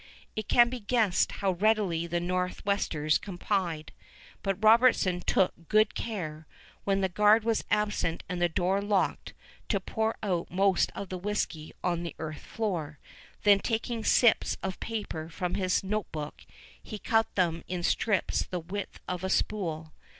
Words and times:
It 0.35 0.47
can 0.49 0.67
be 0.69 0.79
guessed 0.79 1.31
how 1.33 1.51
readily 1.51 2.07
the 2.07 2.19
Nor'westers 2.19 3.19
complied; 3.19 3.91
but 4.41 4.57
Robertson 4.59 5.19
took 5.21 5.53
good 5.69 5.93
care, 5.93 6.47
when 6.85 7.01
the 7.01 7.07
guard 7.07 7.43
was 7.43 7.63
absent 7.69 8.23
and 8.27 8.41
the 8.41 8.49
door 8.49 8.81
locked, 8.81 9.35
to 9.69 9.79
pour 9.79 10.17
out 10.23 10.49
most 10.49 10.91
of 10.95 11.09
the 11.09 11.19
whisky 11.19 11.71
on 11.83 12.01
the 12.01 12.15
earth 12.17 12.41
floor. 12.41 12.97
Then 13.43 13.59
taking 13.59 14.03
slips 14.03 14.57
of 14.63 14.79
paper 14.79 15.29
from 15.29 15.53
his 15.53 15.83
notebook, 15.83 16.47
he 16.81 16.97
cut 16.97 17.35
them 17.35 17.63
in 17.67 17.83
strips 17.83 18.43
the 18.47 18.59
width 18.59 18.99
of 19.07 19.23
a 19.23 19.29
spool. 19.29 19.93